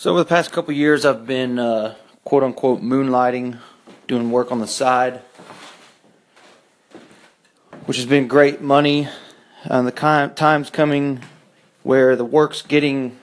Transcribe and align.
So 0.00 0.12
over 0.12 0.20
the 0.20 0.24
past 0.24 0.50
couple 0.50 0.72
years, 0.72 1.04
I've 1.04 1.26
been 1.26 1.58
uh, 1.58 1.94
quote 2.24 2.42
unquote 2.42 2.80
moonlighting, 2.80 3.58
doing 4.06 4.30
work 4.30 4.50
on 4.50 4.58
the 4.58 4.66
side, 4.66 5.20
which 7.84 7.98
has 7.98 8.06
been 8.06 8.26
great 8.26 8.62
money. 8.62 9.10
And 9.64 9.86
the 9.86 10.32
time's 10.34 10.70
coming 10.70 11.22
where 11.82 12.16
the 12.16 12.24
work's 12.24 12.62
getting 12.62 13.18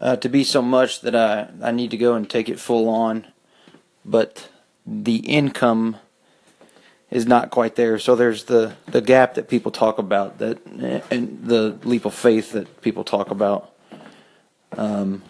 uh, 0.00 0.16
to 0.16 0.30
be 0.30 0.44
so 0.44 0.62
much 0.62 1.02
that 1.02 1.14
I, 1.14 1.50
I 1.60 1.72
need 1.72 1.90
to 1.90 1.98
go 1.98 2.14
and 2.14 2.30
take 2.30 2.48
it 2.48 2.58
full 2.58 2.88
on, 2.88 3.26
but 4.02 4.48
the 4.86 5.16
income 5.16 5.98
is 7.10 7.26
not 7.26 7.50
quite 7.50 7.76
there. 7.76 7.98
So 7.98 8.16
there's 8.16 8.44
the, 8.44 8.76
the 8.86 9.02
gap 9.02 9.34
that 9.34 9.46
people 9.46 9.72
talk 9.72 9.98
about 9.98 10.38
that 10.38 10.64
and 11.10 11.44
the 11.44 11.78
leap 11.84 12.06
of 12.06 12.14
faith 12.14 12.52
that 12.52 12.80
people 12.80 13.04
talk 13.04 13.30
about 13.30 13.74
um, 14.76 15.22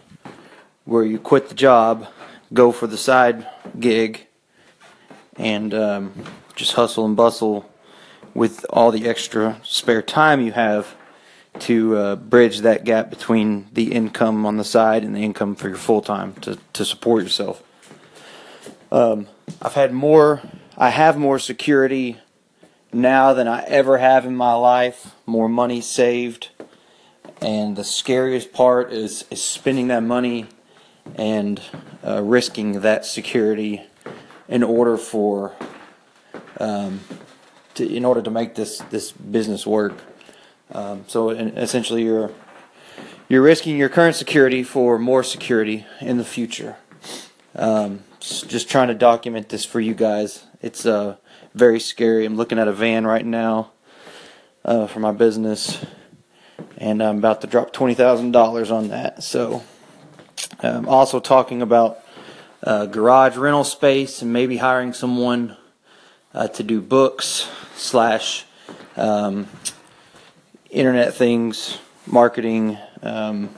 where 0.85 1.05
you 1.05 1.19
quit 1.19 1.49
the 1.49 1.55
job, 1.55 2.07
go 2.53 2.73
for 2.73 2.87
the 2.87 2.97
side 2.99 3.47
gig, 3.79 4.27
and 5.37 5.73
um, 5.75 6.13
just 6.55 6.73
hustle 6.73 7.05
and 7.05 7.17
bustle 7.17 7.71
with 8.35 8.65
all 8.71 8.91
the 8.91 9.09
extra 9.09 9.61
spare 9.63 10.03
time 10.03 10.41
you 10.41 10.53
have 10.53 10.95
to 11.59 11.97
uh, 11.97 12.17
bridge 12.17 12.61
that 12.61 12.85
gap 12.85 13.11
between 13.11 13.67
the 13.73 13.93
income 13.93 14.47
on 14.47 14.57
the 14.57 14.65
side 14.65 15.03
and 15.03 15.15
the 15.15 15.21
income 15.21 15.55
for 15.55 15.69
your 15.69 15.77
full 15.77 16.01
time 16.01 16.35
to, 16.35 16.59
to 16.73 16.85
support 16.85 17.23
yourself. 17.23 17.63
Um, 18.93 19.27
I've 19.61 19.75
had 19.75 19.93
more, 19.93 20.43
I 20.77 20.91
have 20.91 21.17
more 21.17 21.39
security 21.39 22.19
now 22.93 23.35
than 23.35 23.49
I 23.49 23.63
ever 23.65 23.99
have 23.99 24.27
in 24.27 24.37
my 24.37 24.55
life, 24.55 25.15
more 25.27 25.49
money 25.49 25.81
saved 25.81 26.49
and 27.43 27.77
the 27.77 27.85
scariest 27.85 28.53
part 28.53 28.93
is, 28.93 29.25
is 29.31 29.43
spending 29.43 29.89
that 29.89 30.03
money 30.03 30.47
and 31.17 31.61
uh, 32.07 32.23
risking 32.23 32.81
that 32.81 33.05
security 33.05 33.83
in 34.49 34.63
order 34.63 34.97
for 34.97 35.55
um, 36.59 37.01
to, 37.75 37.89
in 37.89 38.05
order 38.05 38.21
to 38.21 38.31
make 38.31 38.55
this 38.55 38.79
this 38.91 39.13
business 39.13 39.67
work. 39.67 39.95
Um, 40.73 41.05
so 41.07 41.31
essentially, 41.31 42.05
you're 42.05 42.31
you're 43.29 43.43
risking 43.43 43.77
your 43.77 43.89
current 43.89 44.17
security 44.17 44.63
for 44.63 44.99
more 44.99 45.23
security 45.23 45.87
in 46.01 46.19
the 46.19 46.25
future. 46.25 46.77
Um, 47.55 48.05
just 48.21 48.69
trying 48.69 48.89
to 48.89 48.95
document 48.95 49.49
this 49.49 49.65
for 49.65 49.81
you 49.81 49.95
guys. 49.95 50.45
It's 50.61 50.85
uh, 50.85 51.17
very 51.55 51.81
scary. 51.81 52.27
I'm 52.27 52.37
looking 52.37 52.59
at 52.59 52.69
a 52.69 52.73
van 52.73 53.07
right 53.07 53.25
now 53.25 53.73
uh, 54.65 54.87
for 54.87 55.01
my 55.01 55.13
business 55.13 55.85
and 56.81 57.03
I'm 57.03 57.19
about 57.19 57.43
to 57.43 57.47
drop 57.47 57.73
twenty 57.73 57.95
thousand 57.95 58.33
dollars 58.33 58.71
on 58.71 58.89
that. 58.89 59.23
So, 59.23 59.63
um, 60.61 60.89
also 60.89 61.21
talking 61.21 61.63
about 61.63 62.01
uh, 62.65 62.87
garage 62.87 63.37
rental 63.37 63.65
space 63.65 64.23
and 64.23 64.33
maybe 64.33 64.57
hiring 64.57 64.93
someone 64.95 65.57
uh, 66.35 66.49
to 66.49 66.63
do 66.63 66.81
books 66.81 67.49
slash 67.77 68.47
um, 68.97 69.47
internet 70.71 71.15
things, 71.15 71.79
marketing, 72.07 72.79
um, 73.03 73.51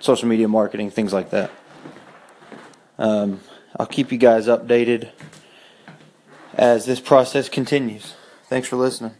social 0.00 0.28
media 0.28 0.48
marketing, 0.48 0.90
things 0.90 1.12
like 1.12 1.30
that. 1.30 1.50
Um, 2.98 3.40
I'll 3.78 3.86
keep 3.86 4.10
you 4.10 4.18
guys 4.18 4.46
updated 4.46 5.10
as 6.54 6.86
this 6.86 6.98
process 6.98 7.48
continues. 7.48 8.14
Thanks 8.48 8.66
for 8.66 8.76
listening. 8.76 9.14